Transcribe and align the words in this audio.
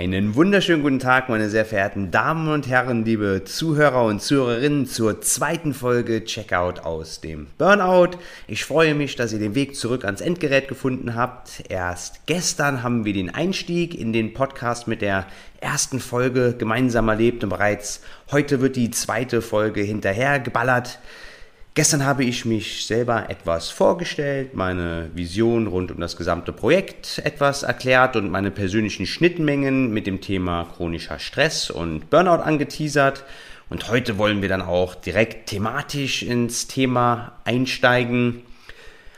Einen 0.00 0.34
wunderschönen 0.34 0.80
guten 0.80 0.98
Tag, 0.98 1.28
meine 1.28 1.50
sehr 1.50 1.66
verehrten 1.66 2.10
Damen 2.10 2.48
und 2.48 2.66
Herren, 2.66 3.04
liebe 3.04 3.44
Zuhörer 3.44 4.04
und 4.04 4.22
Zuhörerinnen, 4.22 4.86
zur 4.86 5.20
zweiten 5.20 5.74
Folge 5.74 6.24
Checkout 6.24 6.80
aus 6.80 7.20
dem 7.20 7.48
Burnout. 7.58 8.16
Ich 8.46 8.64
freue 8.64 8.94
mich, 8.94 9.16
dass 9.16 9.34
ihr 9.34 9.38
den 9.38 9.54
Weg 9.54 9.76
zurück 9.76 10.06
ans 10.06 10.22
Endgerät 10.22 10.68
gefunden 10.68 11.16
habt. 11.16 11.64
Erst 11.68 12.24
gestern 12.24 12.82
haben 12.82 13.04
wir 13.04 13.12
den 13.12 13.28
Einstieg 13.28 13.94
in 13.94 14.14
den 14.14 14.32
Podcast 14.32 14.88
mit 14.88 15.02
der 15.02 15.26
ersten 15.60 16.00
Folge 16.00 16.54
gemeinsam 16.56 17.10
erlebt 17.10 17.44
und 17.44 17.50
bereits 17.50 18.00
heute 18.30 18.62
wird 18.62 18.76
die 18.76 18.90
zweite 18.90 19.42
Folge 19.42 19.82
hinterher 19.82 20.40
geballert. 20.40 20.98
Gestern 21.74 22.04
habe 22.04 22.24
ich 22.24 22.44
mich 22.44 22.84
selber 22.86 23.30
etwas 23.30 23.70
vorgestellt, 23.70 24.54
meine 24.54 25.08
Vision 25.14 25.68
rund 25.68 25.92
um 25.92 26.00
das 26.00 26.16
gesamte 26.16 26.52
Projekt 26.52 27.22
etwas 27.24 27.62
erklärt 27.62 28.16
und 28.16 28.28
meine 28.28 28.50
persönlichen 28.50 29.06
Schnittmengen 29.06 29.92
mit 29.92 30.08
dem 30.08 30.20
Thema 30.20 30.66
chronischer 30.74 31.20
Stress 31.20 31.70
und 31.70 32.10
Burnout 32.10 32.42
angeteasert. 32.42 33.24
Und 33.68 33.88
heute 33.88 34.18
wollen 34.18 34.42
wir 34.42 34.48
dann 34.48 34.62
auch 34.62 34.96
direkt 34.96 35.48
thematisch 35.48 36.24
ins 36.24 36.66
Thema 36.66 37.38
einsteigen. 37.44 38.42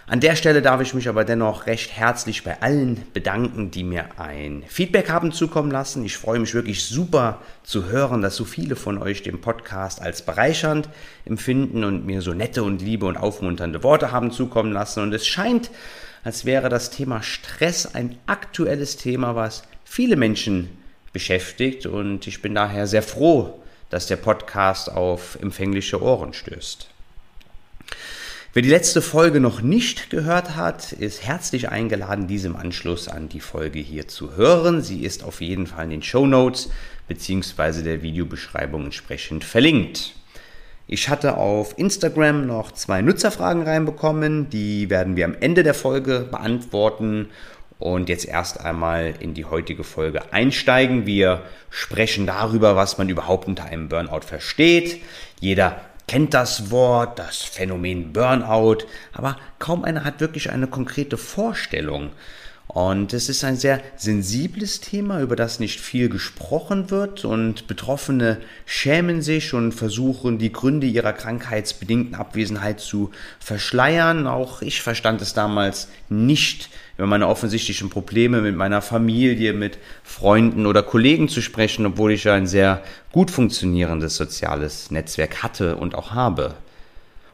An 0.06 0.19
der 0.19 0.34
Stelle 0.34 0.62
darf 0.62 0.80
ich 0.80 0.95
mich 0.95 1.09
aber 1.09 1.24
dennoch 1.24 1.66
recht 1.66 1.92
herzlich 1.92 2.42
bei 2.42 2.61
allen 2.61 3.06
bedanken, 3.12 3.70
die 3.70 3.84
mir 3.84 4.19
ein 4.19 4.64
Feedback 4.67 5.09
haben 5.09 5.31
zukommen 5.31 5.70
lassen. 5.70 6.05
Ich 6.05 6.17
freue 6.17 6.41
mich 6.41 6.55
wirklich 6.55 6.84
super 6.84 7.41
zu 7.62 7.86
hören, 7.86 8.20
dass 8.20 8.34
so 8.34 8.44
viele 8.44 8.75
von 8.75 8.98
euch 8.98 9.22
den 9.22 9.41
Podcast 9.41 10.03
als 10.03 10.22
bereichernd 10.22 10.89
empfinden 11.25 11.84
und 11.84 12.05
mir 12.05 12.20
so 12.20 12.34
nette 12.34 12.64
und 12.64 12.83
liebe 12.83 13.06
und 13.06 13.17
aufmunternde 13.17 13.84
Worte 13.84 14.11
haben 14.11 14.33
zukommen 14.33 14.72
lassen. 14.72 15.05
Und 15.05 15.12
es 15.12 15.27
scheint, 15.27 15.70
als 16.25 16.44
wäre 16.44 16.69
das 16.69 16.91
Thema 16.91 17.22
Stress 17.22 17.94
ein 17.94 18.19
aktuelles 18.27 18.97
Thema, 18.97 19.37
was 19.37 19.62
viele 19.84 20.16
Menschen 20.16 20.69
beschäftigt. 21.12 21.87
Und 21.87 22.27
ich 22.27 22.42
bin 22.42 22.56
daher 22.56 22.89
sehr 22.89 23.05
froh, 23.05 23.62
dass 23.89 24.09
der 24.09 24.16
Podcast 24.16 24.91
auf 24.91 25.39
empfängliche 25.41 26.03
Ohren 26.03 26.33
stößt. 26.33 26.89
Wer 28.55 28.61
die 28.61 28.69
letzte 28.69 29.00
Folge 29.00 29.41
noch 29.41 29.62
nicht 29.62 30.11
gehört 30.11 30.56
hat, 30.56 30.92
ist 30.92 31.25
herzlich 31.25 31.70
eingeladen, 31.70 32.27
diesem 32.27 32.55
Anschluss 32.55 33.09
an 33.09 33.31
die 33.31 33.41
Folge 33.41 33.78
hier 33.78 34.09
zu 34.09 34.36
hören. 34.36 34.83
Sie 34.83 35.05
ist 35.05 35.25
auf 35.25 35.41
jeden 35.41 35.67
Fall 35.67 35.84
in 35.84 35.91
den 35.91 36.03
Show 36.03 36.27
Notes 36.27 36.69
bzw. 37.09 37.81
der 37.81 38.03
Videobeschreibung 38.03 38.84
entsprechend 38.84 39.44
verlinkt. 39.44 40.12
Ich 40.86 41.09
hatte 41.09 41.39
auf 41.39 41.78
Instagram 41.78 42.47
noch 42.47 42.72
zwei 42.72 43.00
Nutzerfragen 43.00 43.62
reinbekommen, 43.62 44.50
die 44.50 44.91
werden 44.91 45.16
wir 45.16 45.25
am 45.25 45.37
Ende 45.41 45.62
der 45.62 45.72
Folge 45.72 46.28
beantworten 46.31 47.31
und 47.78 48.11
jetzt 48.11 48.27
erst 48.27 48.61
einmal 48.61 49.14
in 49.19 49.33
die 49.33 49.47
heutige 49.47 49.83
Folge 49.83 50.31
einsteigen. 50.31 51.06
Wir 51.06 51.41
sprechen 51.70 52.27
darüber, 52.27 52.77
was 52.77 52.98
man 52.98 53.09
überhaupt 53.09 53.48
unter 53.48 53.64
einem 53.64 53.89
Burnout 53.89 54.27
versteht. 54.27 55.00
Jeder 55.41 55.81
kennt 56.06 56.34
das 56.34 56.70
Wort, 56.70 57.19
das 57.19 57.42
Phänomen 57.42 58.12
Burnout, 58.12 58.78
aber 59.12 59.36
kaum 59.58 59.84
einer 59.84 60.05
hat 60.05 60.20
wirklich 60.20 60.50
eine 60.50 60.67
konkrete 60.67 61.17
Vorstellung. 61.17 62.11
Und 62.75 63.12
es 63.12 63.28
ist 63.28 63.45
ein 63.45 63.56
sehr 63.56 63.83
sensibles 63.97 64.81
Thema, 64.81 65.20
über 65.20 65.37
das 65.37 65.61
nicht 65.61 65.78
viel 65.78 66.09
gesprochen 66.09 66.91
wird 66.91 67.22
und 67.27 67.66
Betroffene 67.66 68.38
schämen 68.65 69.21
sich 69.21 69.53
und 69.53 69.72
versuchen, 69.72 70.38
die 70.38 70.53
Gründe 70.53 70.87
ihrer 70.87 71.12
krankheitsbedingten 71.12 72.15
Abwesenheit 72.15 72.81
zu 72.81 73.11
verschleiern. 73.41 74.27
Auch 74.27 74.62
ich 74.62 74.81
verstand 74.81 75.21
es 75.21 75.34
damals 75.34 75.88
nicht, 76.09 76.71
über 76.97 77.06
meine 77.06 77.28
offensichtlichen 77.28 77.91
Probleme 77.91 78.41
mit 78.41 78.56
meiner 78.56 78.81
Familie, 78.81 79.53
mit 79.53 79.77
Freunden 80.03 80.65
oder 80.65 80.82
Kollegen 80.82 81.28
zu 81.28 81.43
sprechen, 81.43 81.84
obwohl 81.84 82.12
ich 82.12 82.25
ja 82.25 82.32
ein 82.32 82.47
sehr 82.47 82.82
gut 83.12 83.31
funktionierendes 83.31 84.16
soziales 84.16 84.91
Netzwerk 84.91 85.43
hatte 85.43 85.77
und 85.77 85.94
auch 85.94 86.12
habe. 86.12 86.55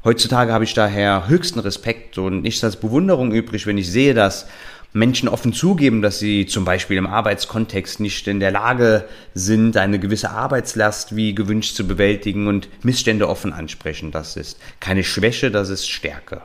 Heutzutage 0.05 0.53
habe 0.53 0.65
ich 0.65 0.75
daher 0.75 1.29
höchsten 1.29 1.59
Respekt 1.59 2.19
und 2.19 2.43
nichts 2.43 2.63
als 2.63 2.77
Bewunderung 2.77 3.33
übrig, 3.33 3.67
wenn 3.67 3.79
ich 3.79 3.91
sehe, 3.91 4.15
dass 4.15 4.47
Menschen 4.93 5.29
offen 5.29 5.53
zugeben, 5.53 6.01
dass 6.01 6.19
sie 6.19 6.47
zum 6.47 6.65
Beispiel 6.65 6.97
im 6.97 7.07
Arbeitskontext 7.07 8.01
nicht 8.01 8.27
in 8.27 8.41
der 8.41 8.51
Lage 8.51 9.05
sind, 9.35 9.77
eine 9.77 9.99
gewisse 9.99 10.31
Arbeitslast 10.31 11.15
wie 11.15 11.35
gewünscht 11.35 11.77
zu 11.77 11.87
bewältigen 11.87 12.49
und 12.49 12.69
Missstände 12.85 13.29
offen 13.29 13.53
ansprechen. 13.53 14.13
Das 14.13 14.37
ist 14.37 14.59
keine 14.81 15.05
Schwäche, 15.05 15.51
das 15.51 15.69
ist 15.69 15.89
Stärke. 15.89 16.41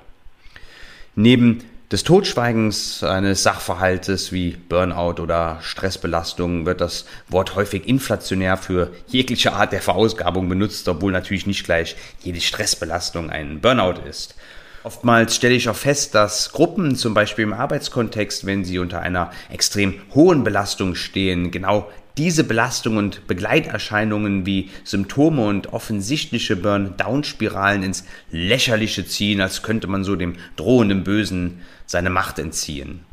Neben 1.16 1.64
des 1.94 2.04
Totschweigens 2.04 3.04
eines 3.04 3.44
Sachverhaltes 3.44 4.32
wie 4.32 4.58
Burnout 4.68 5.22
oder 5.22 5.60
Stressbelastung 5.62 6.66
wird 6.66 6.82
das 6.82 7.06
Wort 7.30 7.56
häufig 7.56 7.88
inflationär 7.88 8.58
für 8.58 8.92
jegliche 9.08 9.54
Art 9.54 9.72
der 9.72 9.82
Verausgabung 9.82 10.50
benutzt, 10.50 10.88
obwohl 10.88 11.12
natürlich 11.12 11.46
nicht 11.46 11.64
gleich 11.64 11.96
jede 12.24 12.42
Stressbelastung 12.42 13.30
ein 13.30 13.62
Burnout 13.62 14.02
ist. 14.10 14.36
Oftmals 14.84 15.36
stelle 15.36 15.56
ich 15.56 15.70
auch 15.70 15.76
fest, 15.76 16.14
dass 16.14 16.52
Gruppen 16.52 16.98
zum 16.98 17.14
Beispiel 17.14 17.44
im 17.44 17.54
Arbeitskontext, 17.54 18.46
wenn 18.46 18.66
sie 18.66 18.80
unter 18.80 19.00
einer 19.00 19.32
extrem 19.50 20.02
hohen 20.14 20.44
Belastung 20.44 20.96
stehen, 20.96 21.52
genau 21.52 21.90
diese 22.18 22.44
Belastung 22.44 22.98
und 22.98 23.26
Begleiterscheinungen 23.26 24.46
wie 24.46 24.70
Symptome 24.84 25.46
und 25.46 25.72
offensichtliche 25.72 26.58
Burn-Down-Spiralen 26.58 27.82
ins 27.82 28.04
Lächerliche 28.30 29.06
ziehen, 29.06 29.40
als 29.40 29.64
könnte 29.64 29.88
man 29.88 30.04
so 30.04 30.18
dem 30.18 30.36
drohenden 30.58 31.06
Bösen 31.06 31.62
seine 31.86 32.10
Macht 32.10 32.38
entziehen. 32.38 33.06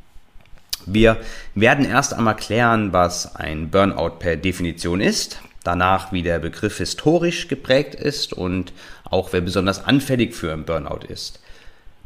Wir 0.87 1.19
werden 1.55 1.85
erst 1.85 2.15
einmal 2.15 2.37
klären, 2.37 2.93
was 2.93 3.37
ein 3.37 3.71
Burnout 3.71 4.19
per 4.19 4.37
Definition 4.37 5.01
ist, 5.01 5.41
danach 5.63 6.11
wie 6.11 6.23
der 6.23 6.41
Begriff 6.41 6.79
historisch 6.79 7.49
geprägt 7.49 7.95
ist 7.95 8.33
und 8.33 8.73
auch 9.05 9.33
wer 9.33 9.41
besonders 9.41 9.85
anfällig 9.85 10.35
für 10.35 10.53
ein 10.53 10.65
Burnout 10.65 11.07
ist. 11.07 11.41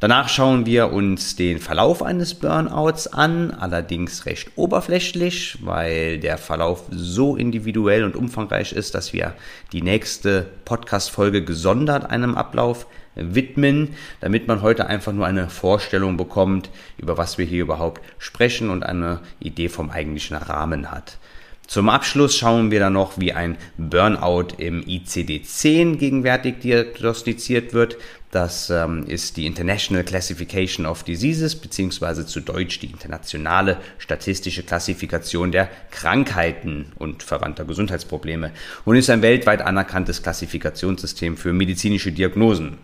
Danach 0.00 0.28
schauen 0.28 0.66
wir 0.66 0.92
uns 0.92 1.36
den 1.36 1.58
Verlauf 1.58 2.02
eines 2.02 2.34
Burnouts 2.34 3.06
an, 3.06 3.52
allerdings 3.52 4.26
recht 4.26 4.50
oberflächlich, 4.56 5.58
weil 5.62 6.18
der 6.18 6.36
Verlauf 6.36 6.84
so 6.90 7.36
individuell 7.36 8.04
und 8.04 8.16
umfangreich 8.16 8.72
ist, 8.72 8.94
dass 8.94 9.12
wir 9.12 9.34
die 9.72 9.82
nächste 9.82 10.46
Podcast-Folge 10.64 11.44
gesondert 11.44 12.10
einem 12.10 12.34
Ablauf 12.34 12.86
widmen, 13.14 13.94
damit 14.20 14.48
man 14.48 14.62
heute 14.62 14.86
einfach 14.88 15.12
nur 15.12 15.26
eine 15.26 15.48
Vorstellung 15.48 16.16
bekommt, 16.16 16.70
über 16.98 17.16
was 17.16 17.38
wir 17.38 17.46
hier 17.46 17.62
überhaupt 17.62 18.02
sprechen 18.18 18.70
und 18.70 18.82
eine 18.84 19.20
Idee 19.40 19.68
vom 19.68 19.90
eigentlichen 19.90 20.36
Rahmen 20.36 20.90
hat. 20.90 21.18
Zum 21.66 21.88
Abschluss 21.88 22.36
schauen 22.36 22.70
wir 22.70 22.78
dann 22.78 22.92
noch, 22.92 23.18
wie 23.18 23.32
ein 23.32 23.56
Burnout 23.78 24.48
im 24.58 24.82
ICD-10 24.82 25.96
gegenwärtig 25.96 26.60
diagnostiziert 26.60 27.72
wird. 27.72 27.96
Das 28.30 28.68
ähm, 28.68 29.06
ist 29.06 29.36
die 29.36 29.46
International 29.46 30.04
Classification 30.04 30.86
of 30.86 31.04
Diseases, 31.04 31.56
beziehungsweise 31.56 32.26
zu 32.26 32.40
Deutsch 32.40 32.80
die 32.80 32.90
internationale 32.90 33.78
statistische 33.98 34.62
Klassifikation 34.62 35.52
der 35.52 35.70
Krankheiten 35.90 36.92
und 36.98 37.22
verwandter 37.22 37.64
Gesundheitsprobleme 37.64 38.50
und 38.84 38.96
ist 38.96 39.08
ein 39.08 39.22
weltweit 39.22 39.62
anerkanntes 39.62 40.22
Klassifikationssystem 40.22 41.36
für 41.36 41.52
medizinische 41.52 42.12
Diagnosen. 42.12 42.78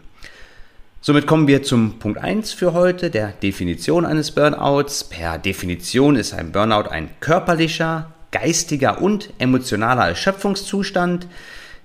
Somit 1.03 1.27
kommen 1.27 1.49
wir 1.49 1.63
zum 1.63 1.99
Punkt 1.99 2.19
1 2.19 2.53
für 2.53 2.73
heute, 2.73 3.11
der 3.11 3.33
Definition 3.33 4.07
eines 4.07 4.31
Burnouts. 4.31 5.05
Per 5.05 5.39
Definition 5.39 6.15
ist 6.15 6.33
ein 6.33 6.53
Burnout 6.53 6.91
ein 6.91 7.11
körperlicher, 7.21 8.13
geistiger 8.33 9.01
und 9.01 9.31
emotionaler 9.39 10.09
Erschöpfungszustand, 10.09 11.27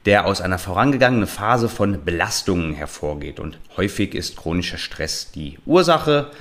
der 0.06 0.26
aus 0.26 0.42
einer 0.42 0.60
vorangegangenen 0.60 1.28
Phase 1.28 1.68
von 1.68 2.06
Belastungen 2.06 2.74
hervorgeht. 2.74 3.40
Und 3.40 3.58
häufig 3.76 4.14
ist 4.14 4.38
chronischer 4.38 4.78
Stress 4.78 5.32
die 5.32 5.58
Ursache. 5.66 6.32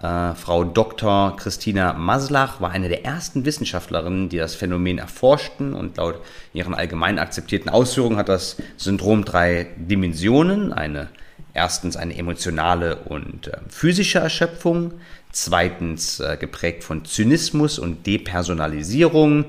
Äh, 0.00 0.34
Frau 0.34 0.62
Dr. 0.62 1.36
Christina 1.36 1.92
Maslach 1.94 2.60
war 2.60 2.70
eine 2.70 2.88
der 2.88 3.04
ersten 3.04 3.44
Wissenschaftlerinnen, 3.44 4.28
die 4.28 4.36
das 4.36 4.54
Phänomen 4.54 4.98
erforschten 4.98 5.74
und 5.74 5.96
laut 5.96 6.20
ihren 6.52 6.74
allgemein 6.74 7.18
akzeptierten 7.18 7.68
Ausführungen 7.68 8.16
hat 8.16 8.28
das 8.28 8.56
Syndrom 8.76 9.24
drei 9.24 9.66
Dimensionen. 9.76 10.72
Eine 10.72 11.08
erstens 11.58 11.96
eine 11.96 12.16
emotionale 12.16 12.96
und 12.96 13.48
äh, 13.48 13.58
physische 13.68 14.20
Erschöpfung, 14.20 14.92
zweitens 15.32 16.20
äh, 16.20 16.36
geprägt 16.38 16.84
von 16.84 17.04
Zynismus 17.04 17.80
und 17.80 18.06
Depersonalisierung. 18.06 19.46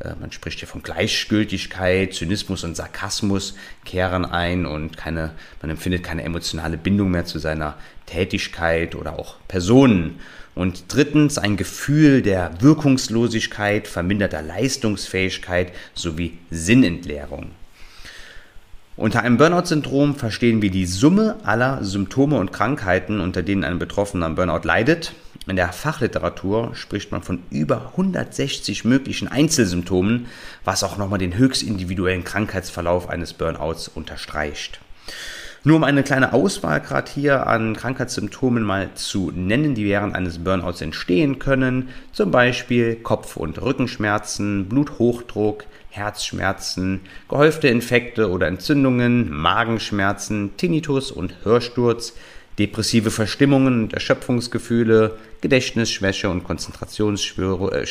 Äh, 0.00 0.14
man 0.20 0.32
spricht 0.32 0.58
hier 0.58 0.66
von 0.66 0.82
Gleichgültigkeit, 0.82 2.14
Zynismus 2.14 2.64
und 2.64 2.76
Sarkasmus 2.76 3.54
kehren 3.84 4.24
ein 4.24 4.66
und 4.66 4.96
keine, 4.96 5.30
man 5.60 5.70
empfindet 5.70 6.02
keine 6.02 6.24
emotionale 6.24 6.76
Bindung 6.76 7.12
mehr 7.12 7.26
zu 7.26 7.38
seiner 7.38 7.76
Tätigkeit 8.06 8.96
oder 8.96 9.16
auch 9.16 9.36
Personen. 9.46 10.18
Und 10.56 10.84
drittens 10.88 11.38
ein 11.38 11.56
Gefühl 11.56 12.22
der 12.22 12.60
Wirkungslosigkeit, 12.60 13.86
verminderter 13.86 14.42
Leistungsfähigkeit 14.42 15.72
sowie 15.94 16.38
Sinnentleerung. 16.50 17.52
Unter 18.94 19.22
einem 19.22 19.38
Burnout-Syndrom 19.38 20.16
verstehen 20.16 20.60
wir 20.60 20.70
die 20.70 20.84
Summe 20.84 21.36
aller 21.44 21.82
Symptome 21.82 22.36
und 22.36 22.52
Krankheiten, 22.52 23.20
unter 23.20 23.42
denen 23.42 23.64
ein 23.64 23.78
Betroffener 23.78 24.26
am 24.26 24.34
Burnout 24.34 24.66
leidet. 24.66 25.14
In 25.46 25.56
der 25.56 25.72
Fachliteratur 25.72 26.74
spricht 26.74 27.10
man 27.10 27.22
von 27.22 27.42
über 27.50 27.92
160 27.92 28.84
möglichen 28.84 29.28
Einzelsymptomen, 29.28 30.26
was 30.64 30.84
auch 30.84 30.98
nochmal 30.98 31.18
den 31.18 31.38
höchst 31.38 31.62
individuellen 31.62 32.22
Krankheitsverlauf 32.22 33.08
eines 33.08 33.32
Burnouts 33.32 33.88
unterstreicht. 33.88 34.80
Nur 35.64 35.76
um 35.76 35.84
eine 35.84 36.02
kleine 36.02 36.34
Auswahl 36.34 36.80
gerade 36.80 37.10
hier 37.10 37.46
an 37.46 37.74
Krankheitssymptomen 37.74 38.62
mal 38.62 38.90
zu 38.94 39.30
nennen, 39.30 39.74
die 39.74 39.86
während 39.86 40.14
eines 40.14 40.44
Burnouts 40.44 40.80
entstehen 40.82 41.38
können. 41.38 41.88
Zum 42.12 42.30
Beispiel 42.30 42.96
Kopf- 42.96 43.36
und 43.36 43.62
Rückenschmerzen, 43.62 44.68
Bluthochdruck, 44.68 45.64
Herzschmerzen, 45.92 47.00
gehäufte 47.28 47.68
Infekte 47.68 48.30
oder 48.30 48.46
Entzündungen, 48.48 49.30
Magenschmerzen, 49.30 50.56
Tinnitus 50.56 51.10
und 51.10 51.34
Hörsturz, 51.44 52.14
depressive 52.58 53.10
Verstimmungen 53.10 53.84
und 53.84 53.92
Erschöpfungsgefühle, 53.92 55.18
Gedächtnisschwäche 55.42 56.30
und 56.30 56.44
Konzentrationsschwörungen, 56.44 57.72
äh, 57.72 57.86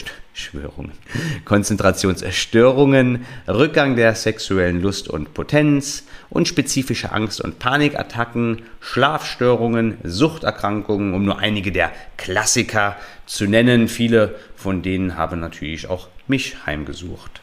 Konzentrationserstörungen, 1.46 3.26
Rückgang 3.48 3.96
der 3.96 4.16
sexuellen 4.16 4.82
Lust 4.82 5.08
und 5.08 5.36
Potenz, 5.36 6.06
unspezifische 6.32 7.12
Angst- 7.12 7.42
und 7.42 7.60
Panikattacken, 7.60 8.64
Schlafstörungen, 8.80 10.00
Suchterkrankungen, 10.04 11.14
um 11.14 11.24
nur 11.24 11.38
einige 11.38 11.72
der 11.72 11.92
Klassiker 12.18 12.96
zu 13.28 13.46
nennen. 13.46 13.88
Viele 13.88 14.36
von 14.56 14.82
denen 14.82 15.18
haben 15.18 15.40
natürlich 15.40 15.88
auch 15.88 16.08
mich 16.28 16.66
heimgesucht. 16.66 17.42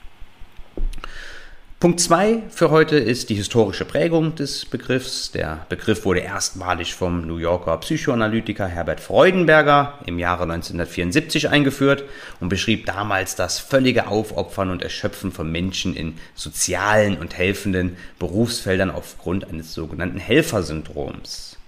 Punkt 1.81 2.01
2 2.01 2.43
für 2.51 2.71
heute 2.71 2.97
ist 2.97 3.31
die 3.31 3.37
historische 3.37 3.85
Prägung 3.85 4.35
des 4.35 4.65
Begriffs. 4.65 5.31
Der 5.31 5.65
Begriff 5.69 6.05
wurde 6.05 6.19
erstmalig 6.19 6.97
vom 6.97 7.25
New 7.25 7.37
Yorker 7.37 7.77
Psychoanalytiker 7.77 8.67
Herbert 8.67 8.99
Freudenberger 8.99 10.01
im 10.05 10.19
Jahre 10.19 10.43
1974 10.43 11.51
eingeführt 11.51 12.03
und 12.41 12.49
beschrieb 12.49 12.87
damals 12.87 13.37
das 13.37 13.61
völlige 13.61 14.09
Aufopfern 14.09 14.71
und 14.71 14.83
Erschöpfen 14.83 15.31
von 15.31 15.53
Menschen 15.53 15.95
in 15.95 16.19
sozialen 16.35 17.17
und 17.17 17.39
helfenden 17.39 17.97
Berufsfeldern 18.19 18.91
aufgrund 18.91 19.49
eines 19.49 19.73
sogenannten 19.73 20.19
Helfersyndroms. 20.19 21.59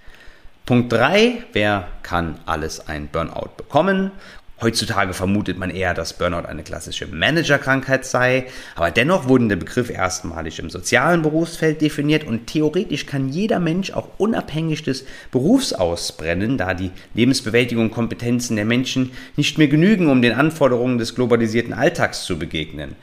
Punkt 0.67 0.93
3. 0.93 1.45
Wer 1.53 1.89
kann 2.03 2.41
alles 2.47 2.89
ein 2.89 3.09
Burnout 3.09 3.51
bekommen? 3.57 4.11
Heutzutage 4.63 5.15
vermutet 5.15 5.57
man 5.57 5.71
eher, 5.71 5.95
dass 5.95 6.13
Burnout 6.13 6.47
eine 6.47 6.63
klassische 6.63 7.07
Managerkrankheit 7.07 8.05
sei, 8.05 8.47
aber 8.75 8.91
dennoch 8.91 9.27
wurde 9.27 9.49
der 9.49 9.57
Begriff 9.57 9.89
erstmalig 9.89 10.59
im 10.59 10.69
sozialen 10.69 11.23
Berufsfeld 11.23 11.81
definiert 11.81 12.25
und 12.25 12.47
theoretisch 12.47 13.07
kann 13.07 13.31
jeder 13.31 13.59
Mensch 13.59 13.91
auch 13.93 14.09
unabhängig 14.19 14.83
des 14.83 15.07
Berufs 15.31 15.73
ausbrennen, 15.73 16.59
da 16.59 16.75
die 16.75 16.91
Lebensbewältigung 17.15 17.85
und 17.85 17.91
Kompetenzen 17.95 18.57
der 18.57 18.67
Menschen 18.67 19.13
nicht 19.37 19.57
mehr 19.57 19.69
genügen, 19.69 20.11
um 20.11 20.21
den 20.21 20.35
Anforderungen 20.35 20.99
des 20.99 21.15
globalisierten 21.15 21.73
Alltags 21.73 22.25
zu 22.25 22.39
begegnen. 22.39 22.97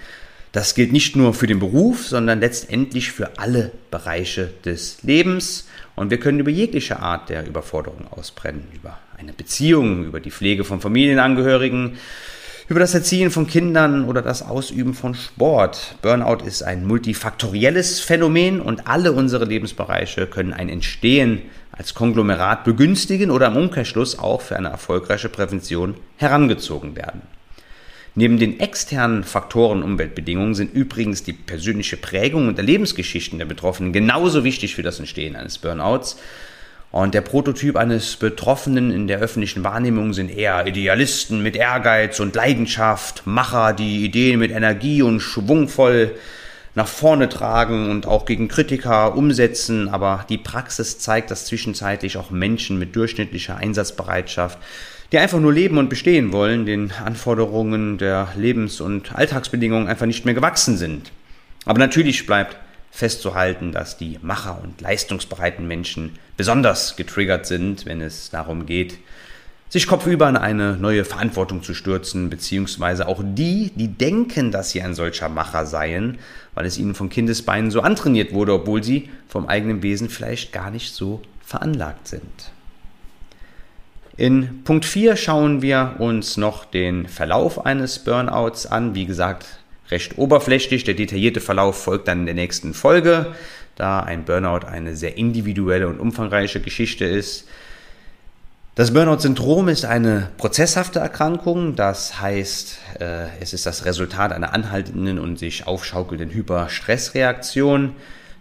Das 0.57 0.73
gilt 0.73 0.91
nicht 0.91 1.15
nur 1.15 1.35
für 1.35 1.45
den 1.45 1.59
Beruf, 1.59 2.07
sondern 2.07 2.39
letztendlich 2.39 3.11
für 3.11 3.37
alle 3.37 3.71
Bereiche 3.91 4.49
des 4.65 4.97
Lebens. 5.03 5.67
Und 5.95 6.09
wir 6.09 6.19
können 6.19 6.39
über 6.39 6.49
jegliche 6.49 6.97
Art 6.97 7.29
der 7.29 7.45
Überforderung 7.45 8.07
ausbrennen, 8.09 8.63
über 8.73 8.97
eine 9.19 9.33
Beziehung, 9.33 10.05
über 10.05 10.19
die 10.19 10.31
Pflege 10.31 10.63
von 10.63 10.81
Familienangehörigen, 10.81 11.97
über 12.69 12.79
das 12.79 12.95
Erziehen 12.95 13.29
von 13.29 13.45
Kindern 13.45 14.05
oder 14.05 14.23
das 14.23 14.41
Ausüben 14.41 14.95
von 14.95 15.13
Sport. 15.13 15.95
Burnout 16.01 16.43
ist 16.43 16.63
ein 16.63 16.87
multifaktorielles 16.87 17.99
Phänomen 17.99 18.59
und 18.59 18.87
alle 18.87 19.11
unsere 19.11 19.45
Lebensbereiche 19.45 20.25
können 20.25 20.53
ein 20.53 20.69
Entstehen 20.69 21.43
als 21.71 21.93
Konglomerat 21.93 22.63
begünstigen 22.63 23.29
oder 23.29 23.45
im 23.45 23.57
Umkehrschluss 23.57 24.17
auch 24.17 24.41
für 24.41 24.55
eine 24.55 24.69
erfolgreiche 24.69 25.29
Prävention 25.29 25.93
herangezogen 26.15 26.95
werden. 26.95 27.36
Neben 28.17 28.39
den 28.39 28.59
externen 28.59 29.23
Faktoren 29.23 29.83
Umweltbedingungen 29.83 30.55
sind 30.55 30.73
übrigens 30.73 31.21
die 31.21 31.33
persönliche 31.33 31.97
Prägung 31.97 32.47
und 32.47 32.57
der 32.57 32.65
Lebensgeschichten 32.65 33.37
der 33.37 33.45
Betroffenen 33.45 33.93
genauso 33.93 34.43
wichtig 34.43 34.73
für 34.73 34.81
das 34.81 34.97
Entstehen 34.97 35.35
eines 35.35 35.59
Burnouts. 35.59 36.17
Und 36.89 37.13
der 37.13 37.21
Prototyp 37.21 37.75
eines 37.75 38.15
Betroffenen 38.15 38.89
in 38.89 39.05
der 39.05 39.19
öffentlichen 39.19 39.63
Wahrnehmung 39.63 40.13
sind 40.13 40.35
eher 40.35 40.65
Idealisten 40.65 41.43
mit 41.43 41.55
Ehrgeiz 41.55 42.19
und 42.19 42.33
Leidenschaft, 42.33 43.27
Macher, 43.27 43.73
die 43.73 44.03
Ideen 44.05 44.39
mit 44.39 44.49
Energie 44.49 45.03
und 45.03 45.19
schwungvoll 45.19 46.15
nach 46.73 46.87
vorne 46.87 47.29
tragen 47.29 47.91
und 47.91 48.07
auch 48.07 48.25
gegen 48.25 48.47
Kritiker 48.47 49.15
umsetzen. 49.15 49.89
Aber 49.89 50.25
die 50.27 50.39
Praxis 50.39 50.97
zeigt, 50.97 51.29
dass 51.29 51.45
zwischenzeitlich 51.45 52.17
auch 52.17 52.31
Menschen 52.31 52.79
mit 52.79 52.95
durchschnittlicher 52.95 53.57
Einsatzbereitschaft, 53.57 54.57
die 55.11 55.17
einfach 55.17 55.39
nur 55.39 55.53
leben 55.53 55.77
und 55.77 55.89
bestehen 55.89 56.31
wollen, 56.31 56.65
den 56.65 56.91
Anforderungen 56.91 57.97
der 57.97 58.29
Lebens- 58.35 58.81
und 58.81 59.15
Alltagsbedingungen 59.15 59.87
einfach 59.87 60.05
nicht 60.05 60.25
mehr 60.25 60.33
gewachsen 60.33 60.77
sind. 60.77 61.11
Aber 61.65 61.79
natürlich 61.79 62.25
bleibt 62.25 62.57
festzuhalten, 62.91 63.71
dass 63.71 63.97
die 63.97 64.19
Macher 64.21 64.59
und 64.63 64.81
leistungsbereiten 64.81 65.67
Menschen 65.67 66.17
besonders 66.35 66.95
getriggert 66.95 67.45
sind, 67.45 67.85
wenn 67.85 68.01
es 68.01 68.29
darum 68.29 68.65
geht, 68.65 68.97
sich 69.69 69.85
kopfüber 69.85 70.29
in 70.29 70.37
eine 70.37 70.77
neue 70.77 71.03
Verantwortung 71.03 71.61
zu 71.61 71.73
stürzen, 71.73 72.29
beziehungsweise 72.29 73.07
auch 73.07 73.21
die, 73.23 73.71
die 73.75 73.89
denken, 73.89 74.51
dass 74.51 74.71
sie 74.71 74.81
ein 74.81 74.93
solcher 74.93 75.29
Macher 75.29 75.65
seien, 75.65 76.19
weil 76.53 76.65
es 76.65 76.77
ihnen 76.77 76.95
von 76.95 77.09
Kindesbeinen 77.09 77.69
so 77.69 77.81
antrainiert 77.81 78.33
wurde, 78.33 78.53
obwohl 78.53 78.83
sie 78.83 79.09
vom 79.27 79.47
eigenen 79.47 79.83
Wesen 79.83 80.09
vielleicht 80.09 80.53
gar 80.53 80.71
nicht 80.71 80.93
so 80.93 81.21
veranlagt 81.45 82.07
sind. 82.07 82.51
In 84.17 84.63
Punkt 84.63 84.83
4 84.83 85.15
schauen 85.15 85.61
wir 85.61 85.97
uns 85.99 86.37
noch 86.37 86.65
den 86.65 87.07
Verlauf 87.07 87.67
eines 87.67 87.99
Burnouts 87.99 88.65
an. 88.65 88.95
Wie 88.95 89.05
gesagt, 89.05 89.45
recht 89.91 90.17
oberflächlich. 90.17 90.83
Der 90.83 90.95
detaillierte 90.95 91.39
Verlauf 91.39 91.83
folgt 91.83 92.07
dann 92.07 92.21
in 92.21 92.25
der 92.25 92.33
nächsten 92.33 92.73
Folge, 92.73 93.35
da 93.75 93.99
ein 93.99 94.25
Burnout 94.25 94.65
eine 94.65 94.95
sehr 94.95 95.17
individuelle 95.17 95.87
und 95.87 95.99
umfangreiche 95.99 96.59
Geschichte 96.61 97.05
ist. 97.05 97.47
Das 98.73 98.91
Burnout-Syndrom 98.91 99.67
ist 99.67 99.85
eine 99.85 100.29
prozesshafte 100.37 100.97
Erkrankung, 100.97 101.75
das 101.75 102.19
heißt, 102.19 102.77
äh, 102.99 103.27
es 103.39 103.53
ist 103.53 103.67
das 103.67 103.85
Resultat 103.85 104.31
einer 104.31 104.51
anhaltenden 104.51 105.19
und 105.19 105.37
sich 105.37 105.67
aufschaukelnden 105.67 106.31
Hyperstressreaktion. 106.31 107.95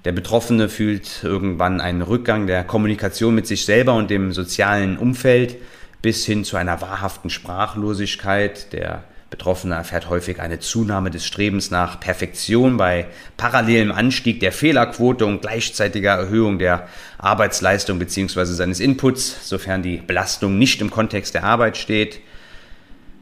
Der 0.07 0.13
Betroffene 0.13 0.69
fühlt 0.69 1.25
irgendwann 1.25 1.81
einen 1.81 2.01
Rückgang 2.01 2.47
der 2.47 2.63
Kommunikation 2.63 3.35
mit 3.35 3.49
sich 3.49 3.65
selber 3.65 3.95
und 3.95 4.09
dem 4.09 4.31
sozialen 4.31 4.99
Umfeld 4.99 5.57
bis 6.01 6.25
hin 6.25 6.45
zu 6.45 6.57
einer 6.57 6.81
wahrhaften 6.81 7.29
Sprachlosigkeit. 7.29 8.73
Der 8.73 9.03
Betroffene 9.31 9.75
erfährt 9.75 10.09
häufig 10.09 10.39
eine 10.39 10.61
Zunahme 10.61 11.11
des 11.11 11.27
Strebens 11.27 11.73
nach 11.73 11.99
Perfektion 11.99 12.77
bei 12.77 13.07
parallelem 13.37 13.91
Anstieg 13.91 14.39
der 14.39 14.53
Fehlerquote 14.53 15.27
und 15.27 15.41
gleichzeitiger 15.41 16.13
Erhöhung 16.13 16.61
der 16.61 16.87
Arbeitsleistung 17.19 17.99
bzw. 17.99 18.45
seines 18.45 18.79
Inputs, 18.79 19.49
sofern 19.49 19.83
die 19.83 19.97
Belastung 19.97 20.57
nicht 20.57 20.81
im 20.81 20.93
Kontext 20.93 21.35
der 21.35 21.43
Arbeit 21.43 21.77
steht. 21.77 22.21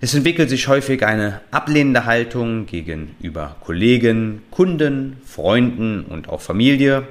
Es 0.05 0.13
entwickelt 0.13 0.51
sich 0.51 0.69
häufig 0.69 1.03
eine 1.03 1.41
ablehnende 1.51 2.05
Haltung 2.05 2.67
gegenüber 2.67 3.57
Kollegen, 3.65 4.43
Kunden, 4.51 5.17
Freunden 5.25 6.05
und 6.05 6.29
auch 6.29 6.43
Familie. 6.43 7.09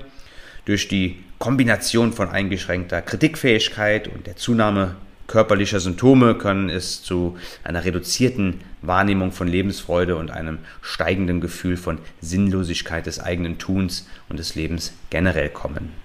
Durch 0.66 0.90
die 0.90 1.18
Kombination 1.40 2.14
von 2.14 2.30
eingeschränkter 2.30 3.02
Kritikfähigkeit 3.02 4.08
und 4.08 4.28
der 4.28 4.36
Zunahme 4.36 4.96
körperlicher 5.26 5.80
Symptome 5.80 6.36
können 6.36 6.70
es 6.70 7.02
zu 7.02 7.36
einer 7.64 7.84
reduzierten 7.84 8.62
Wahrnehmung 8.84 9.32
von 9.32 9.48
Lebensfreude 9.48 10.16
und 10.16 10.30
einem 10.30 10.60
steigenden 10.84 11.42
Gefühl 11.42 11.78
von 11.78 11.98
Sinnlosigkeit 12.22 13.08
des 13.08 13.20
eigenen 13.20 13.58
Tuns 13.58 14.08
und 14.30 14.38
des 14.38 14.54
Lebens 14.54 14.94
generell 15.10 15.50
kommen. 15.50 16.03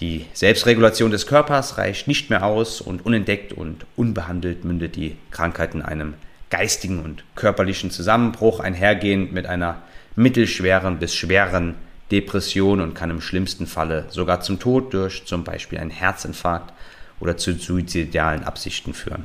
Die 0.00 0.26
Selbstregulation 0.34 1.10
des 1.10 1.26
Körpers 1.26 1.78
reicht 1.78 2.06
nicht 2.06 2.28
mehr 2.28 2.44
aus 2.44 2.82
und 2.82 3.06
unentdeckt 3.06 3.54
und 3.54 3.86
unbehandelt 3.96 4.62
mündet 4.64 4.94
die 4.94 5.16
Krankheit 5.30 5.74
in 5.74 5.80
einem 5.80 6.14
geistigen 6.50 7.02
und 7.02 7.24
körperlichen 7.34 7.90
Zusammenbruch 7.90 8.60
einhergehend 8.60 9.32
mit 9.32 9.46
einer 9.46 9.82
mittelschweren 10.14 10.98
bis 10.98 11.14
schweren 11.14 11.76
Depression 12.10 12.82
und 12.82 12.94
kann 12.94 13.10
im 13.10 13.22
schlimmsten 13.22 13.66
Falle 13.66 14.04
sogar 14.10 14.42
zum 14.42 14.58
Tod 14.58 14.92
durch 14.92 15.24
zum 15.24 15.44
Beispiel 15.44 15.78
einen 15.78 15.90
Herzinfarkt 15.90 16.74
oder 17.18 17.38
zu 17.38 17.54
suizidalen 17.54 18.44
Absichten 18.44 18.92
führen. 18.92 19.24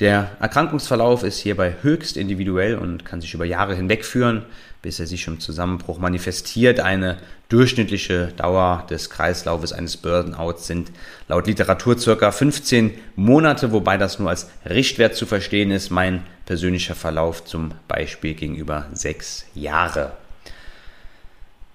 Der 0.00 0.30
Erkrankungsverlauf 0.40 1.24
ist 1.24 1.40
hierbei 1.40 1.76
höchst 1.82 2.16
individuell 2.16 2.76
und 2.76 3.04
kann 3.04 3.20
sich 3.20 3.34
über 3.34 3.44
Jahre 3.44 3.76
hinweg 3.76 4.06
führen, 4.06 4.46
bis 4.80 4.98
er 4.98 5.06
sich 5.06 5.26
im 5.26 5.40
Zusammenbruch 5.40 5.98
manifestiert. 5.98 6.80
Eine 6.80 7.18
durchschnittliche 7.50 8.32
Dauer 8.38 8.86
des 8.88 9.10
Kreislaufes 9.10 9.74
eines 9.74 9.98
Burnouts 9.98 10.66
sind 10.66 10.90
laut 11.28 11.46
Literatur 11.46 11.98
circa 11.98 12.32
15 12.32 12.92
Monate, 13.14 13.72
wobei 13.72 13.98
das 13.98 14.18
nur 14.18 14.30
als 14.30 14.48
Richtwert 14.64 15.16
zu 15.16 15.26
verstehen 15.26 15.70
ist. 15.70 15.90
Mein 15.90 16.22
persönlicher 16.46 16.94
Verlauf 16.94 17.44
zum 17.44 17.72
Beispiel 17.86 18.32
gegenüber 18.32 18.86
sechs 18.94 19.44
Jahre. 19.54 20.12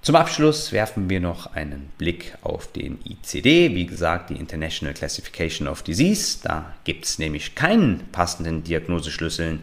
Zum 0.06 0.16
Abschluss 0.16 0.72
werfen 0.72 1.10
wir 1.10 1.20
noch 1.20 1.56
einen 1.56 1.90
Blick 1.98 2.36
auf 2.44 2.72
den 2.72 3.00
ICD, 3.10 3.74
wie 3.74 3.88
gesagt, 3.88 4.30
die 4.30 4.36
International 4.36 4.94
Classification 4.94 5.68
of 5.68 5.82
Disease. 5.82 6.38
Da 6.44 6.76
gibt 6.84 7.06
es 7.06 7.18
nämlich 7.18 7.56
keinen 7.56 8.02
passenden 8.12 8.64
Diagnoseschlüsseln 8.64 9.62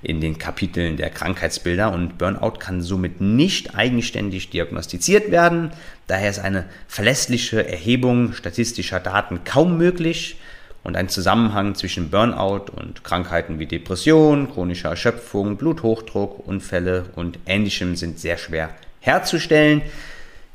in 0.00 0.22
den 0.22 0.38
Kapiteln 0.38 0.96
der 0.96 1.10
Krankheitsbilder 1.10 1.92
und 1.92 2.16
Burnout 2.16 2.52
kann 2.52 2.80
somit 2.80 3.20
nicht 3.20 3.74
eigenständig 3.74 4.48
diagnostiziert 4.48 5.30
werden. 5.30 5.72
Daher 6.06 6.30
ist 6.30 6.38
eine 6.38 6.64
verlässliche 6.88 7.68
Erhebung 7.68 8.32
statistischer 8.32 8.98
Daten 8.98 9.44
kaum 9.44 9.76
möglich 9.76 10.36
und 10.84 10.96
ein 10.96 11.10
Zusammenhang 11.10 11.74
zwischen 11.74 12.08
Burnout 12.08 12.72
und 12.74 13.04
Krankheiten 13.04 13.58
wie 13.58 13.66
Depression, 13.66 14.50
chronischer 14.50 14.88
Erschöpfung, 14.88 15.58
Bluthochdruck, 15.58 16.48
Unfälle 16.48 17.10
und 17.14 17.38
ähnlichem 17.44 17.94
sind 17.94 18.18
sehr 18.18 18.38
schwer 18.38 18.70
herzustellen. 19.02 19.82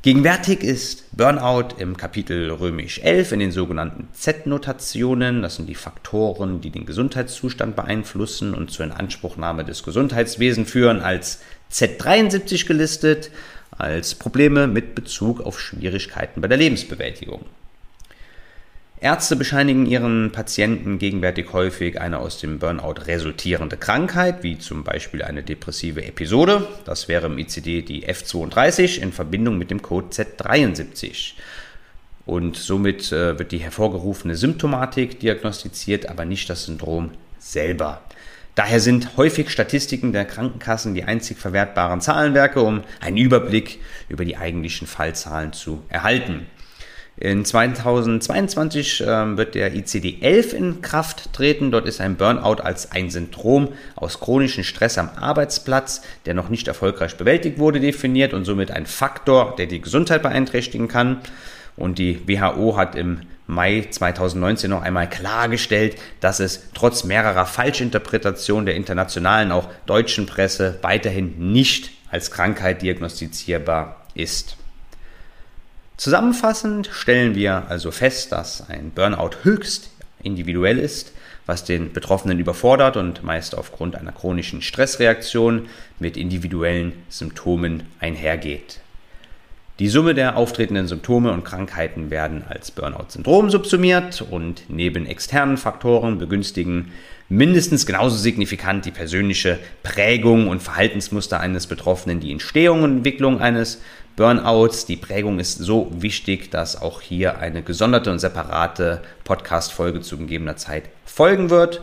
Gegenwärtig 0.01 0.63
ist 0.63 1.05
Burnout 1.15 1.75
im 1.79 1.97
Kapitel 1.97 2.49
Römisch 2.49 2.99
11 2.99 3.33
in 3.33 3.39
den 3.39 3.51
sogenannten 3.51 4.07
Z-Notationen, 4.13 5.41
das 5.41 5.57
sind 5.57 5.67
die 5.67 5.75
Faktoren, 5.75 6.61
die 6.61 6.69
den 6.69 6.85
Gesundheitszustand 6.85 7.75
beeinflussen 7.75 8.53
und 8.53 8.71
zur 8.71 8.85
Inanspruchnahme 8.85 9.65
des 9.65 9.83
Gesundheitswesens 9.83 10.71
führen, 10.71 11.01
als 11.01 11.41
Z73 11.71 12.65
gelistet, 12.67 13.31
als 13.71 14.15
Probleme 14.15 14.67
mit 14.67 14.95
Bezug 14.95 15.41
auf 15.41 15.59
Schwierigkeiten 15.59 16.39
bei 16.39 16.47
der 16.47 16.57
Lebensbewältigung. 16.57 17.43
Ärzte 18.99 19.35
bescheinigen 19.35 19.85
ihren 19.85 20.31
Patienten 20.31 20.97
gegenwärtig 20.97 21.53
häufig 21.53 22.01
eine 22.01 22.17
aus 22.17 22.39
dem 22.39 22.57
Burnout 22.57 23.05
resultierende 23.05 23.77
Krankheit, 23.77 24.41
wie 24.41 24.57
zum 24.57 24.83
Beispiel 24.83 25.21
eine 25.21 25.43
depressive 25.43 26.03
Episode. 26.03 26.67
Das 26.83 27.07
wäre 27.07 27.27
im 27.27 27.37
ICD 27.37 27.83
die 27.83 28.07
F32 28.07 28.99
in 28.99 29.13
Verbindung 29.13 29.59
mit 29.59 29.69
dem 29.69 29.83
Code 29.83 30.07
Z73. 30.07 31.33
Und 32.25 32.57
somit 32.57 33.11
äh, 33.11 33.37
wird 33.37 33.51
die 33.51 33.59
hervorgerufene 33.59 34.35
Symptomatik 34.35 35.19
diagnostiziert, 35.19 36.09
aber 36.09 36.25
nicht 36.25 36.49
das 36.49 36.65
Syndrom 36.65 37.11
selber. 37.37 38.01
Daher 38.55 38.79
sind 38.79 39.15
häufig 39.15 39.51
Statistiken 39.51 40.11
der 40.11 40.25
Krankenkassen 40.25 40.95
die 40.95 41.03
einzig 41.03 41.37
verwertbaren 41.37 42.01
Zahlenwerke, 42.01 42.63
um 42.63 42.81
einen 42.99 43.17
Überblick 43.17 43.79
über 44.09 44.25
die 44.25 44.37
eigentlichen 44.37 44.87
Fallzahlen 44.87 45.53
zu 45.53 45.83
erhalten. 45.89 46.47
In 47.19 47.43
2022 47.43 49.01
äh, 49.01 49.37
wird 49.37 49.55
der 49.55 49.73
ICD-11 49.73 50.53
in 50.53 50.81
Kraft 50.83 51.33
treten. 51.33 51.71
Dort 51.71 51.87
ist 51.87 51.99
ein 51.99 52.15
Burnout 52.15 52.61
als 52.61 52.91
ein 52.91 53.09
Syndrom 53.09 53.69
aus 53.95 54.19
chronischem 54.19 54.63
Stress 54.63 54.99
am 54.99 55.09
Arbeitsplatz, 55.15 56.03
der 56.27 56.35
noch 56.35 56.49
nicht 56.49 56.67
erfolgreich 56.67 57.17
bewältigt 57.17 57.57
wurde, 57.57 57.79
definiert 57.79 58.33
und 58.35 58.45
somit 58.45 58.69
ein 58.69 58.85
Faktor, 58.85 59.55
der 59.57 59.65
die 59.65 59.81
Gesundheit 59.81 60.21
beeinträchtigen 60.21 60.87
kann. 60.87 61.17
Und 61.75 61.97
die 61.97 62.27
WHO 62.27 62.77
hat 62.77 62.95
im 62.95 63.21
Mai 63.47 63.87
2019 63.89 64.69
noch 64.69 64.83
einmal 64.83 65.09
klargestellt, 65.09 65.95
dass 66.19 66.39
es 66.39 66.69
trotz 66.75 67.03
mehrerer 67.03 67.47
Falschinterpretationen 67.47 68.67
der 68.67 68.75
internationalen, 68.75 69.51
auch 69.51 69.69
deutschen 69.87 70.27
Presse 70.27 70.77
weiterhin 70.83 71.51
nicht 71.51 71.89
als 72.11 72.29
Krankheit 72.29 72.83
diagnostizierbar 72.83 74.05
ist. 74.13 74.57
Zusammenfassend 75.97 76.89
stellen 76.91 77.33
wir 77.33 77.63
also 77.69 77.89
fest, 77.89 78.31
dass 78.31 78.69
ein 78.69 78.91
Burnout 78.91 79.31
höchst 79.41 79.89
individuell 80.21 80.77
ist, 80.77 81.11
was 81.47 81.63
den 81.63 81.91
Betroffenen 81.91 82.37
überfordert 82.37 82.97
und 82.97 83.23
meist 83.23 83.57
aufgrund 83.57 83.95
einer 83.95 84.11
chronischen 84.11 84.61
Stressreaktion 84.61 85.67
mit 85.97 86.15
individuellen 86.15 86.93
Symptomen 87.09 87.83
einhergeht. 87.99 88.79
Die 89.79 89.89
Summe 89.89 90.13
der 90.13 90.37
auftretenden 90.37 90.87
Symptome 90.87 91.31
und 91.31 91.43
Krankheiten 91.43 92.11
werden 92.11 92.43
als 92.47 92.71
Burnout-Syndrom 92.71 93.49
subsumiert 93.49 94.23
und 94.27 94.63
neben 94.69 95.05
externen 95.07 95.57
Faktoren 95.57 96.19
begünstigen 96.19 96.91
mindestens 97.29 97.85
genauso 97.85 98.17
signifikant 98.17 98.85
die 98.85 98.91
persönliche 98.91 99.59
Prägung 99.83 100.47
und 100.47 100.63
Verhaltensmuster 100.63 101.39
eines 101.39 101.67
Betroffenen 101.67 102.19
die 102.19 102.31
Entstehung 102.31 102.83
und 102.83 102.97
Entwicklung 102.97 103.39
eines 103.39 103.81
Burnouts. 104.17 104.85
Die 104.85 104.97
Prägung 104.97 105.39
ist 105.39 105.59
so 105.59 105.89
wichtig, 105.93 106.51
dass 106.51 106.81
auch 106.81 106.99
hier 106.99 107.37
eine 107.37 107.61
gesonderte 107.61 108.11
und 108.11 108.19
separate 108.19 109.01
Podcast-Folge 109.23 110.01
zu 110.01 110.17
gegebener 110.17 110.57
Zeit 110.57 110.89
folgen 111.05 111.49
wird. 111.49 111.81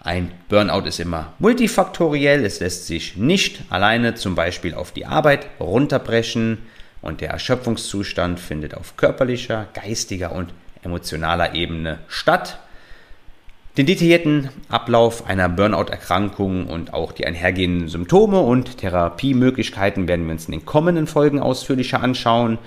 Ein 0.00 0.30
Burnout 0.48 0.86
ist 0.86 1.00
immer 1.00 1.34
multifaktoriell. 1.38 2.44
Es 2.44 2.60
lässt 2.60 2.86
sich 2.86 3.16
nicht 3.16 3.62
alleine 3.70 4.14
zum 4.14 4.34
Beispiel 4.34 4.72
auf 4.72 4.92
die 4.92 5.04
Arbeit 5.04 5.46
runterbrechen 5.58 6.58
und 7.02 7.20
der 7.20 7.30
Erschöpfungszustand 7.30 8.38
findet 8.38 8.74
auf 8.74 8.96
körperlicher, 8.96 9.66
geistiger 9.74 10.32
und 10.32 10.54
emotionaler 10.82 11.54
Ebene 11.54 11.98
statt. 12.06 12.60
Den 13.76 13.86
detaillierten 13.86 14.50
Ablauf 14.68 15.26
einer 15.26 15.48
Burnout-Erkrankung 15.48 16.68
und 16.68 16.94
auch 16.94 17.10
die 17.10 17.26
einhergehenden 17.26 17.88
Symptome 17.88 18.38
und 18.38 18.78
Therapiemöglichkeiten 18.78 20.06
werden 20.06 20.26
wir 20.26 20.32
uns 20.32 20.46
in 20.46 20.52
den 20.52 20.64
kommenden 20.64 21.08
Folgen 21.08 21.40
ausführlicher 21.40 22.00
anschauen. 22.00 22.58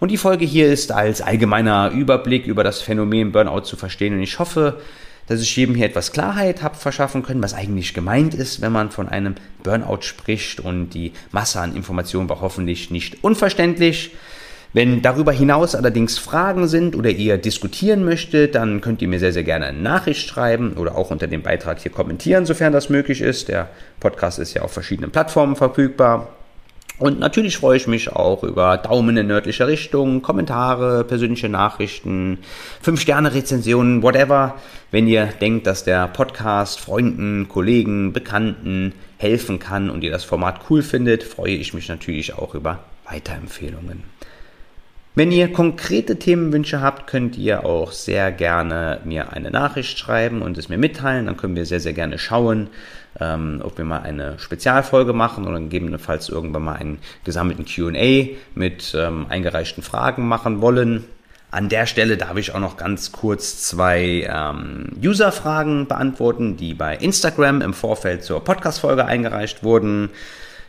Und 0.00 0.10
die 0.10 0.16
Folge 0.16 0.46
hier 0.46 0.72
ist 0.72 0.90
als 0.90 1.20
allgemeiner 1.20 1.90
Überblick 1.90 2.46
über 2.46 2.64
das 2.64 2.80
Phänomen 2.80 3.30
Burnout 3.30 3.64
zu 3.64 3.76
verstehen. 3.76 4.14
Und 4.14 4.22
ich 4.22 4.38
hoffe, 4.38 4.80
dass 5.26 5.42
ich 5.42 5.54
jedem 5.54 5.74
hier 5.74 5.84
etwas 5.84 6.12
Klarheit 6.12 6.62
habe 6.62 6.76
verschaffen 6.76 7.22
können, 7.22 7.42
was 7.42 7.52
eigentlich 7.52 7.92
gemeint 7.92 8.32
ist, 8.32 8.62
wenn 8.62 8.72
man 8.72 8.90
von 8.90 9.10
einem 9.10 9.34
Burnout 9.62 10.00
spricht. 10.00 10.60
Und 10.60 10.90
die 10.90 11.12
Masse 11.30 11.60
an 11.60 11.76
Informationen 11.76 12.30
war 12.30 12.40
hoffentlich 12.40 12.90
nicht 12.90 13.22
unverständlich. 13.22 14.12
Wenn 14.74 15.02
darüber 15.02 15.30
hinaus 15.30 15.76
allerdings 15.76 16.18
Fragen 16.18 16.66
sind 16.66 16.96
oder 16.96 17.08
ihr 17.08 17.38
diskutieren 17.38 18.04
möchtet, 18.04 18.56
dann 18.56 18.80
könnt 18.80 19.00
ihr 19.02 19.06
mir 19.06 19.20
sehr, 19.20 19.32
sehr 19.32 19.44
gerne 19.44 19.66
eine 19.66 19.78
Nachricht 19.78 20.26
schreiben 20.26 20.72
oder 20.72 20.96
auch 20.96 21.12
unter 21.12 21.28
dem 21.28 21.42
Beitrag 21.42 21.78
hier 21.78 21.92
kommentieren, 21.92 22.44
sofern 22.44 22.72
das 22.72 22.88
möglich 22.88 23.20
ist. 23.20 23.46
Der 23.46 23.68
Podcast 24.00 24.40
ist 24.40 24.52
ja 24.52 24.62
auf 24.62 24.72
verschiedenen 24.72 25.12
Plattformen 25.12 25.54
verfügbar. 25.54 26.26
Und 26.98 27.20
natürlich 27.20 27.56
freue 27.56 27.76
ich 27.76 27.86
mich 27.86 28.10
auch 28.10 28.42
über 28.42 28.76
Daumen 28.76 29.16
in 29.16 29.28
nördlicher 29.28 29.68
Richtung, 29.68 30.22
Kommentare, 30.22 31.04
persönliche 31.04 31.48
Nachrichten, 31.48 32.38
5-Sterne-Rezensionen, 32.84 34.02
whatever. 34.02 34.56
Wenn 34.90 35.06
ihr 35.06 35.26
denkt, 35.40 35.68
dass 35.68 35.84
der 35.84 36.08
Podcast 36.08 36.80
Freunden, 36.80 37.48
Kollegen, 37.48 38.12
Bekannten 38.12 38.92
helfen 39.18 39.60
kann 39.60 39.88
und 39.88 40.02
ihr 40.02 40.10
das 40.10 40.24
Format 40.24 40.62
cool 40.68 40.82
findet, 40.82 41.22
freue 41.22 41.54
ich 41.54 41.74
mich 41.74 41.88
natürlich 41.88 42.34
auch 42.34 42.56
über 42.56 42.80
Weiterempfehlungen. 43.08 44.13
Wenn 45.16 45.30
ihr 45.30 45.52
konkrete 45.52 46.18
Themenwünsche 46.18 46.80
habt, 46.80 47.06
könnt 47.06 47.38
ihr 47.38 47.64
auch 47.64 47.92
sehr 47.92 48.32
gerne 48.32 49.00
mir 49.04 49.32
eine 49.32 49.52
Nachricht 49.52 49.96
schreiben 49.96 50.42
und 50.42 50.58
es 50.58 50.68
mir 50.68 50.76
mitteilen. 50.76 51.26
Dann 51.26 51.36
können 51.36 51.54
wir 51.54 51.66
sehr, 51.66 51.78
sehr 51.78 51.92
gerne 51.92 52.18
schauen, 52.18 52.68
ähm, 53.20 53.62
ob 53.62 53.78
wir 53.78 53.84
mal 53.84 54.00
eine 54.00 54.40
Spezialfolge 54.40 55.12
machen 55.12 55.46
oder 55.46 55.60
gegebenenfalls 55.60 56.28
irgendwann 56.28 56.64
mal 56.64 56.74
einen 56.74 56.98
gesammelten 57.22 57.64
QA 57.64 58.34
mit 58.56 58.92
ähm, 58.98 59.26
eingereichten 59.28 59.84
Fragen 59.84 60.26
machen 60.26 60.60
wollen. 60.60 61.04
An 61.52 61.68
der 61.68 61.86
Stelle 61.86 62.16
darf 62.16 62.36
ich 62.36 62.52
auch 62.52 62.58
noch 62.58 62.76
ganz 62.76 63.12
kurz 63.12 63.62
zwei 63.62 64.28
ähm, 64.28 64.88
User-Fragen 65.00 65.86
beantworten, 65.86 66.56
die 66.56 66.74
bei 66.74 66.96
Instagram 66.96 67.60
im 67.60 67.72
Vorfeld 67.72 68.24
zur 68.24 68.42
Podcast-Folge 68.42 69.04
eingereicht 69.04 69.62
wurden. 69.62 70.10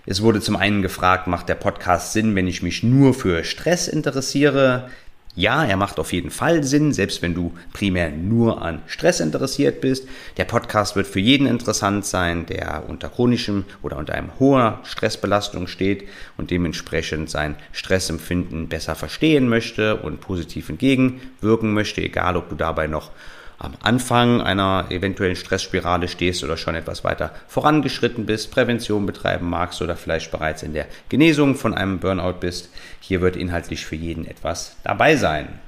Es 0.07 0.21
wurde 0.21 0.39
zum 0.39 0.55
einen 0.55 0.83
gefragt, 0.83 1.25
macht 1.25 1.49
der 1.49 1.55
Podcast 1.55 2.13
Sinn, 2.13 2.35
wenn 2.35 2.47
ich 2.47 2.61
mich 2.61 2.83
nur 2.83 3.15
für 3.15 3.43
Stress 3.43 3.87
interessiere? 3.87 4.87
Ja, 5.33 5.65
er 5.65 5.77
macht 5.77 5.99
auf 5.99 6.13
jeden 6.13 6.29
Fall 6.29 6.63
Sinn, 6.63 6.93
selbst 6.93 7.23
wenn 7.23 7.33
du 7.33 7.53
primär 7.73 8.11
nur 8.11 8.61
an 8.61 8.83
Stress 8.85 9.19
interessiert 9.19 9.81
bist. 9.81 10.07
Der 10.37 10.45
Podcast 10.45 10.95
wird 10.95 11.07
für 11.07 11.19
jeden 11.19 11.47
interessant 11.47 12.05
sein, 12.05 12.45
der 12.45 12.83
unter 12.87 13.09
chronischem 13.09 13.65
oder 13.81 13.97
unter 13.97 14.13
einem 14.13 14.29
hoher 14.39 14.79
Stressbelastung 14.83 15.65
steht 15.65 16.07
und 16.37 16.51
dementsprechend 16.51 17.31
sein 17.31 17.55
Stressempfinden 17.71 18.69
besser 18.69 18.93
verstehen 18.93 19.49
möchte 19.49 19.97
und 19.97 20.21
positiv 20.21 20.69
entgegenwirken 20.69 21.73
möchte, 21.73 22.01
egal 22.01 22.37
ob 22.37 22.49
du 22.49 22.55
dabei 22.55 22.85
noch 22.85 23.09
am 23.57 23.73
Anfang 23.81 24.41
einer 24.41 24.87
eventuellen 24.89 25.35
Stressspirale 25.35 26.07
stehst 26.07 26.43
oder 26.43 26.57
schon 26.57 26.75
etwas 26.75 27.03
weiter 27.03 27.31
vorangeschritten 27.47 28.25
bist, 28.25 28.51
Prävention 28.51 29.05
betreiben 29.05 29.49
magst 29.49 29.81
oder 29.81 29.95
vielleicht 29.95 30.31
bereits 30.31 30.63
in 30.63 30.73
der 30.73 30.87
Genesung 31.09 31.55
von 31.55 31.73
einem 31.73 31.99
Burnout 31.99 32.39
bist. 32.39 32.69
Hier 32.99 33.21
wird 33.21 33.35
inhaltlich 33.35 33.85
für 33.85 33.95
jeden 33.95 34.25
etwas 34.27 34.75
dabei 34.83 35.15
sein. 35.15 35.59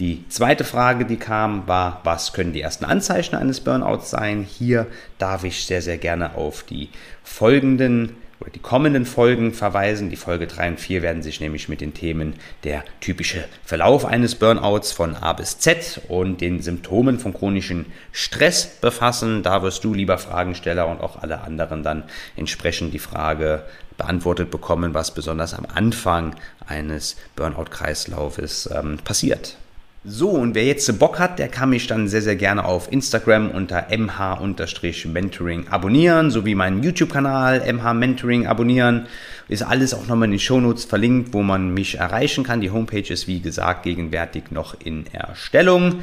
Die 0.00 0.26
zweite 0.30 0.64
Frage, 0.64 1.04
die 1.04 1.18
kam, 1.18 1.68
war, 1.68 2.00
was 2.04 2.32
können 2.32 2.54
die 2.54 2.62
ersten 2.62 2.86
Anzeichen 2.86 3.36
eines 3.36 3.60
Burnouts 3.60 4.08
sein? 4.08 4.42
Hier 4.42 4.86
darf 5.18 5.44
ich 5.44 5.66
sehr, 5.66 5.82
sehr 5.82 5.98
gerne 5.98 6.36
auf 6.36 6.62
die 6.62 6.88
folgenden 7.22 8.16
oder 8.40 8.50
die 8.50 8.58
kommenden 8.58 9.04
Folgen 9.04 9.52
verweisen. 9.52 10.10
Die 10.10 10.16
Folge 10.16 10.46
3 10.46 10.70
und 10.70 10.80
4 10.80 11.02
werden 11.02 11.22
sich 11.22 11.40
nämlich 11.40 11.68
mit 11.68 11.80
den 11.80 11.94
Themen 11.94 12.34
der 12.64 12.84
typische 13.00 13.44
Verlauf 13.64 14.04
eines 14.04 14.34
Burnouts 14.34 14.92
von 14.92 15.14
A 15.14 15.32
bis 15.34 15.58
Z 15.58 16.00
und 16.08 16.40
den 16.40 16.62
Symptomen 16.62 17.18
von 17.18 17.34
chronischen 17.34 17.86
Stress 18.12 18.66
befassen. 18.80 19.42
Da 19.42 19.62
wirst 19.62 19.84
du, 19.84 19.92
lieber 19.92 20.18
Fragensteller 20.18 20.88
und 20.88 21.00
auch 21.00 21.22
alle 21.22 21.42
anderen 21.42 21.82
dann 21.82 22.04
entsprechend 22.36 22.94
die 22.94 22.98
Frage 22.98 23.64
beantwortet 23.98 24.50
bekommen, 24.50 24.94
was 24.94 25.12
besonders 25.12 25.52
am 25.52 25.66
Anfang 25.66 26.34
eines 26.66 27.16
Burnout-Kreislaufes 27.36 28.70
ähm, 28.74 28.98
passiert. 29.04 29.56
So, 30.02 30.30
und 30.30 30.54
wer 30.54 30.64
jetzt 30.64 30.98
Bock 30.98 31.18
hat, 31.18 31.38
der 31.38 31.48
kann 31.48 31.68
mich 31.68 31.86
dann 31.86 32.08
sehr, 32.08 32.22
sehr 32.22 32.36
gerne 32.36 32.64
auf 32.64 32.90
Instagram 32.90 33.50
unter 33.50 33.88
mh-mentoring 33.90 35.68
abonnieren, 35.68 36.30
sowie 36.30 36.54
meinen 36.54 36.82
YouTube-Kanal 36.82 37.70
mh-mentoring 37.70 38.46
abonnieren. 38.46 39.08
Ist 39.48 39.60
alles 39.60 39.92
auch 39.92 40.06
nochmal 40.06 40.24
in 40.28 40.30
den 40.30 40.40
Shownotes 40.40 40.86
verlinkt, 40.86 41.34
wo 41.34 41.42
man 41.42 41.74
mich 41.74 41.98
erreichen 41.98 42.44
kann. 42.44 42.62
Die 42.62 42.70
Homepage 42.70 43.12
ist, 43.12 43.26
wie 43.26 43.40
gesagt, 43.40 43.82
gegenwärtig 43.82 44.44
noch 44.50 44.74
in 44.82 45.04
Erstellung. 45.12 45.96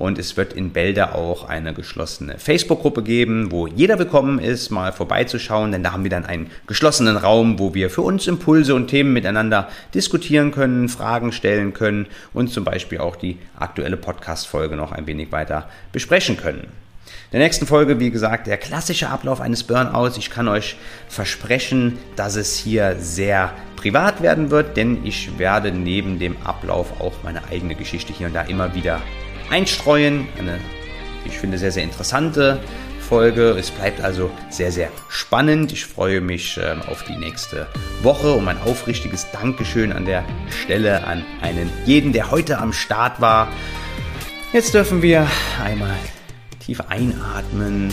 Und 0.00 0.18
es 0.18 0.38
wird 0.38 0.54
in 0.54 0.70
Bälde 0.70 1.14
auch 1.14 1.46
eine 1.46 1.74
geschlossene 1.74 2.38
Facebook-Gruppe 2.38 3.02
geben, 3.02 3.52
wo 3.52 3.66
jeder 3.66 3.98
willkommen 3.98 4.38
ist, 4.38 4.70
mal 4.70 4.92
vorbeizuschauen, 4.92 5.72
denn 5.72 5.82
da 5.82 5.92
haben 5.92 6.04
wir 6.04 6.10
dann 6.10 6.24
einen 6.24 6.50
geschlossenen 6.66 7.18
Raum, 7.18 7.58
wo 7.58 7.74
wir 7.74 7.90
für 7.90 8.00
uns 8.00 8.26
Impulse 8.26 8.74
und 8.74 8.86
Themen 8.86 9.12
miteinander 9.12 9.68
diskutieren 9.92 10.52
können, 10.52 10.88
Fragen 10.88 11.32
stellen 11.32 11.74
können 11.74 12.06
und 12.32 12.48
zum 12.48 12.64
Beispiel 12.64 12.96
auch 12.96 13.14
die 13.14 13.36
aktuelle 13.58 13.98
Podcast-Folge 13.98 14.74
noch 14.74 14.92
ein 14.92 15.06
wenig 15.06 15.32
weiter 15.32 15.68
besprechen 15.92 16.38
können. 16.38 16.60
In 16.62 17.32
der 17.32 17.40
nächsten 17.40 17.66
Folge, 17.66 18.00
wie 18.00 18.10
gesagt, 18.10 18.46
der 18.46 18.56
klassische 18.56 19.10
Ablauf 19.10 19.42
eines 19.42 19.64
Burnouts. 19.64 20.16
Ich 20.16 20.30
kann 20.30 20.48
euch 20.48 20.76
versprechen, 21.08 21.98
dass 22.16 22.36
es 22.36 22.56
hier 22.56 22.96
sehr 22.98 23.52
privat 23.76 24.22
werden 24.22 24.50
wird, 24.50 24.78
denn 24.78 25.04
ich 25.04 25.38
werde 25.38 25.72
neben 25.72 26.18
dem 26.18 26.38
Ablauf 26.42 27.02
auch 27.02 27.22
meine 27.22 27.44
eigene 27.50 27.74
Geschichte 27.74 28.14
hier 28.14 28.28
und 28.28 28.32
da 28.34 28.40
immer 28.40 28.74
wieder 28.74 29.02
einstreuen. 29.50 30.28
Eine, 30.38 30.58
ich 31.24 31.38
finde, 31.38 31.58
sehr, 31.58 31.72
sehr 31.72 31.84
interessante 31.84 32.60
Folge. 33.10 33.56
Es 33.58 33.70
bleibt 33.70 34.00
also 34.00 34.30
sehr, 34.50 34.70
sehr 34.70 34.88
spannend. 35.08 35.72
Ich 35.72 35.84
freue 35.84 36.20
mich 36.20 36.58
ähm, 36.62 36.80
auf 36.82 37.02
die 37.02 37.16
nächste 37.16 37.66
Woche 38.02 38.32
und 38.32 38.44
mein 38.44 38.62
aufrichtiges 38.62 39.26
Dankeschön 39.32 39.92
an 39.92 40.04
der 40.04 40.24
Stelle 40.48 41.04
an 41.04 41.24
einen 41.40 41.70
jeden, 41.84 42.12
der 42.12 42.30
heute 42.30 42.58
am 42.58 42.72
Start 42.72 43.20
war. 43.20 43.48
Jetzt 44.52 44.74
dürfen 44.74 45.02
wir 45.02 45.26
einmal 45.62 45.96
tief 46.60 46.80
einatmen 46.88 47.92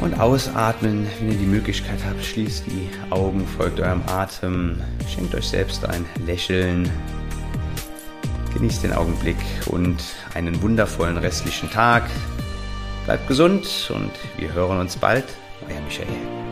und 0.00 0.20
ausatmen. 0.20 1.08
Wenn 1.18 1.32
ihr 1.32 1.38
die 1.38 1.46
Möglichkeit 1.46 1.98
habt, 2.08 2.24
schließt 2.24 2.66
die 2.66 2.88
Augen, 3.10 3.44
folgt 3.56 3.80
eurem 3.80 4.02
Atem, 4.06 4.80
schenkt 5.12 5.34
euch 5.34 5.46
selbst 5.48 5.84
ein 5.84 6.04
Lächeln. 6.26 6.90
Genießt 8.54 8.84
den 8.84 8.92
Augenblick 8.92 9.36
und 9.66 10.02
einen 10.34 10.62
wundervollen 10.62 11.16
restlichen 11.16 11.70
Tag. 11.70 12.04
Bleibt 13.04 13.26
gesund 13.26 13.90
und 13.92 14.12
wir 14.38 14.52
hören 14.52 14.78
uns 14.78 14.96
bald. 14.96 15.24
Euer 15.68 15.80
Michael. 15.80 16.43